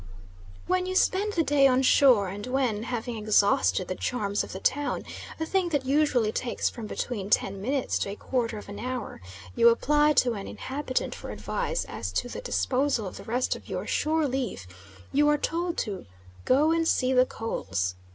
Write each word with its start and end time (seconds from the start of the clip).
When 0.65 0.87
you 0.87 0.95
spend 0.95 1.33
the 1.33 1.43
day 1.43 1.67
on 1.67 1.83
shore 1.83 2.27
and 2.27 2.47
when, 2.47 2.81
having 2.81 3.17
exhausted 3.17 3.87
the 3.87 3.93
charms 3.93 4.43
of 4.43 4.51
the 4.51 4.59
town, 4.59 5.03
a 5.39 5.45
thing 5.45 5.69
that 5.69 5.85
usually 5.85 6.31
takes 6.31 6.69
from 6.71 6.87
between 6.87 7.29
ten 7.29 7.61
minutes 7.61 7.99
to 7.99 8.09
a 8.09 8.15
quarter 8.15 8.57
of 8.57 8.67
an 8.67 8.79
hour, 8.79 9.21
you 9.55 9.69
apply 9.69 10.13
to 10.13 10.33
an 10.33 10.47
inhabitant 10.47 11.13
for 11.13 11.29
advice 11.29 11.85
as 11.85 12.11
to 12.13 12.27
the 12.27 12.41
disposal 12.41 13.05
of 13.05 13.17
the 13.17 13.23
rest 13.25 13.55
of 13.55 13.69
your 13.69 13.85
shore 13.85 14.25
leave, 14.27 14.65
you 15.13 15.27
are 15.29 15.37
told 15.37 15.77
to 15.77 16.07
"go 16.45 16.71
and 16.71 16.87
see 16.87 17.13
the 17.13 17.27
coals." 17.27 17.93